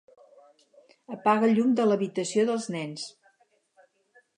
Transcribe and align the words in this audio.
Apaga 1.17 1.47
el 1.49 1.55
llum 1.59 1.77
de 1.81 1.87
l'habitació 1.91 2.49
dels 2.51 2.69
nens. 2.79 3.09